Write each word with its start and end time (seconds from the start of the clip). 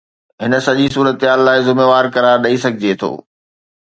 هن 0.43 0.53
سڄي 0.65 0.85
صورتحال 0.95 1.39
لاء 1.47 1.59
ذميوار 1.67 2.05
قرار 2.15 2.37
ڏئي 2.45 2.57
سگهجي 2.63 2.91
ٿو. 3.01 3.11